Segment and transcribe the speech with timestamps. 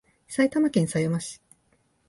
[0.27, 1.39] 埼玉県狭山市